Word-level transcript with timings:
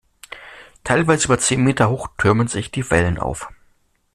Teilweise 0.83 1.25
über 1.25 1.37
zehn 1.37 1.63
Meter 1.63 1.91
hoch 1.91 2.07
türmen 2.17 2.47
sich 2.47 2.71
die 2.71 2.89
Wellen 2.89 3.19
auf. 3.19 3.49